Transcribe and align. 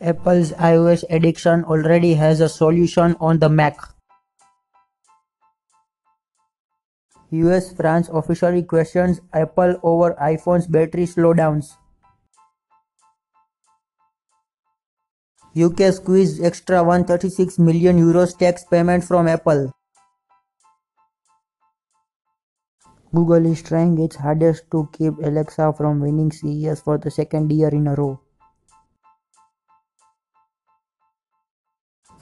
Apple's 0.00 0.52
iOS 0.52 1.04
addiction 1.08 1.64
already 1.64 2.12
has 2.14 2.40
a 2.40 2.50
solution 2.50 3.16
on 3.18 3.38
the 3.38 3.48
Mac. 3.48 3.78
US 7.30 7.72
France 7.72 8.10
officially 8.12 8.62
questions 8.62 9.22
Apple 9.32 9.80
over 9.82 10.14
iPhone's 10.20 10.66
battery 10.66 11.06
slowdowns. 11.06 11.72
UK 15.56 15.90
squeezed 15.94 16.44
extra 16.44 16.84
136 16.84 17.58
million 17.58 17.98
euros 17.98 18.36
tax 18.36 18.64
payment 18.64 19.02
from 19.02 19.26
Apple. 19.26 19.72
Google 23.14 23.46
is 23.46 23.62
trying 23.62 23.98
its 23.98 24.16
hardest 24.16 24.70
to 24.70 24.90
keep 24.92 25.14
Alexa 25.24 25.72
from 25.72 26.00
winning 26.00 26.30
CES 26.30 26.82
for 26.82 26.98
the 26.98 27.10
second 27.10 27.50
year 27.50 27.68
in 27.68 27.86
a 27.86 27.94
row. 27.94 28.20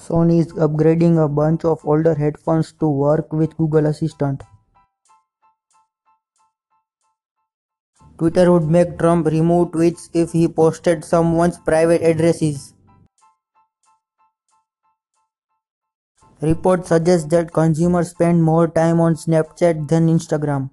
Sony 0.06 0.40
is 0.40 0.52
upgrading 0.52 1.22
a 1.24 1.28
bunch 1.28 1.64
of 1.64 1.84
older 1.84 2.14
headphones 2.14 2.72
to 2.72 2.86
work 2.86 3.32
with 3.32 3.56
Google 3.56 3.86
Assistant. 3.86 4.42
Twitter 8.18 8.52
would 8.52 8.64
make 8.64 8.98
Trump 8.98 9.26
remove 9.26 9.70
tweets 9.70 10.10
if 10.12 10.32
he 10.32 10.46
posted 10.46 11.04
someone's 11.04 11.56
private 11.58 12.02
addresses. 12.02 12.74
Reports 16.42 16.88
suggest 16.88 17.30
that 17.30 17.54
consumers 17.54 18.10
spend 18.10 18.42
more 18.42 18.68
time 18.68 19.00
on 19.00 19.14
Snapchat 19.14 19.88
than 19.88 20.08
Instagram. 20.08 20.68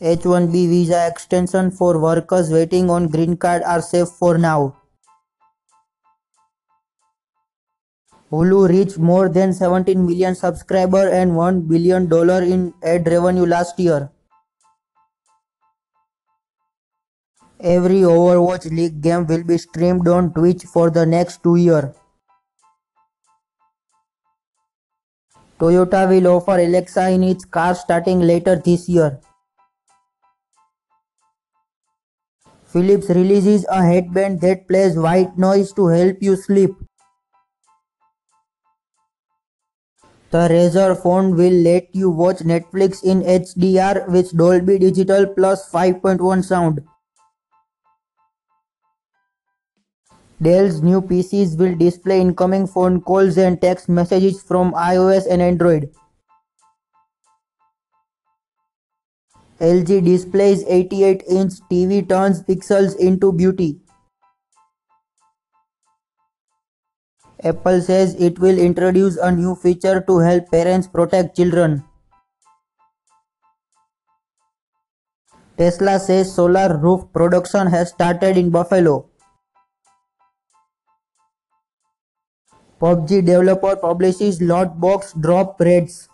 H-1B 0.00 0.68
visa 0.68 1.06
extension 1.06 1.70
for 1.70 2.00
workers 2.00 2.50
waiting 2.50 2.90
on 2.90 3.08
green 3.08 3.36
card 3.36 3.62
are 3.62 3.80
safe 3.80 4.08
for 4.08 4.36
now. 4.38 4.77
Hulu 8.30 8.68
reached 8.68 8.98
more 8.98 9.28
than 9.30 9.54
17 9.54 10.04
million 10.06 10.34
subscribers 10.34 11.10
and 11.12 11.32
$1 11.32 11.66
billion 11.66 12.12
in 12.52 12.74
ad 12.82 13.06
revenue 13.06 13.46
last 13.46 13.78
year. 13.78 14.10
Every 17.60 18.02
Overwatch 18.02 18.70
League 18.70 19.00
game 19.00 19.26
will 19.26 19.42
be 19.44 19.56
streamed 19.56 20.06
on 20.06 20.32
Twitch 20.34 20.64
for 20.64 20.90
the 20.90 21.06
next 21.06 21.42
two 21.42 21.56
years. 21.56 21.94
Toyota 25.58 26.08
will 26.08 26.28
offer 26.28 26.52
Alexa 26.52 27.08
in 27.08 27.24
its 27.24 27.44
car 27.44 27.74
starting 27.74 28.20
later 28.20 28.54
this 28.56 28.88
year. 28.88 29.20
Philips 32.66 33.08
releases 33.08 33.64
a 33.70 33.82
headband 33.82 34.42
that 34.42 34.68
plays 34.68 34.96
white 34.96 35.36
noise 35.38 35.72
to 35.72 35.86
help 35.86 36.18
you 36.20 36.36
sleep. 36.36 36.76
The 40.30 40.46
Razer 40.46 41.02
phone 41.02 41.36
will 41.36 41.54
let 41.62 41.88
you 41.94 42.10
watch 42.10 42.40
Netflix 42.40 43.02
in 43.02 43.22
HDR 43.22 44.08
with 44.10 44.36
Dolby 44.36 44.78
Digital 44.78 45.26
plus 45.26 45.70
5.1 45.70 46.44
sound. 46.44 46.82
Dell's 50.42 50.82
new 50.82 51.00
PCs 51.00 51.58
will 51.58 51.74
display 51.74 52.20
incoming 52.20 52.66
phone 52.66 53.00
calls 53.00 53.38
and 53.38 53.58
text 53.60 53.88
messages 53.88 54.42
from 54.42 54.72
iOS 54.72 55.26
and 55.30 55.40
Android. 55.40 55.90
LG 59.60 60.04
displays 60.04 60.62
88-inch 60.64 61.54
TV 61.70 62.06
turns 62.06 62.42
pixels 62.42 62.94
into 62.96 63.32
beauty. 63.32 63.80
Apple 67.44 67.80
says 67.80 68.14
it 68.16 68.40
will 68.40 68.58
introduce 68.58 69.16
a 69.16 69.30
new 69.30 69.54
feature 69.54 70.00
to 70.00 70.18
help 70.18 70.50
parents 70.50 70.88
protect 70.88 71.36
children. 71.36 71.84
Tesla 75.56 76.00
says 76.00 76.34
solar 76.34 76.76
roof 76.78 77.04
production 77.12 77.68
has 77.68 77.90
started 77.90 78.36
in 78.36 78.50
Buffalo. 78.50 79.06
PUBG 82.80 83.24
developer 83.24 83.76
publishes 83.76 84.40
loot 84.40 84.78
box 84.80 85.12
drop 85.14 85.60
raids. 85.60 86.08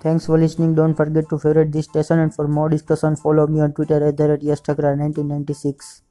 Thanks 0.00 0.26
for 0.26 0.38
listening. 0.38 0.74
Don't 0.74 0.94
forget 0.94 1.28
to 1.30 1.38
favorite 1.38 1.72
this 1.72 1.86
station 1.86 2.18
and 2.20 2.34
for 2.34 2.46
more 2.46 2.68
discussion 2.68 3.16
follow 3.16 3.46
me 3.46 3.60
on 3.60 3.72
Twitter 3.72 4.04
at 4.06 4.16
the 4.16 4.28
1996 4.28 6.02